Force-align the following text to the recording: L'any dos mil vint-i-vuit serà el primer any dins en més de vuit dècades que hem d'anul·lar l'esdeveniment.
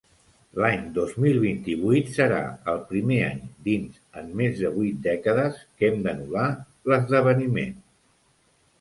L'any 0.61 0.85
dos 0.95 1.11
mil 1.25 1.37
vint-i-vuit 1.43 2.09
serà 2.15 2.39
el 2.73 2.81
primer 2.93 3.19
any 3.27 3.45
dins 3.69 4.01
en 4.23 4.33
més 4.41 4.59
de 4.65 4.75
vuit 4.81 4.99
dècades 5.11 5.63
que 5.65 5.93
hem 5.95 6.05
d'anul·lar 6.09 6.51
l'esdeveniment. 6.91 7.83